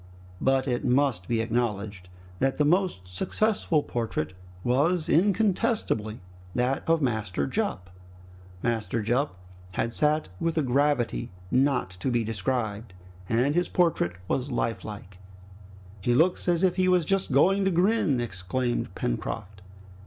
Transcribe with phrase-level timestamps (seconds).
[0.41, 2.07] But it must be acknowledged
[2.39, 6.21] that the most successful portrait was incontestably
[6.55, 7.91] that of Master Jup.
[8.63, 9.37] Master Jup
[9.73, 12.93] had sat with a gravity not to be described,
[13.29, 15.19] and his portrait was lifelike!
[16.01, 19.61] "He looks as if he was just going to grin!" exclaimed Pencroft.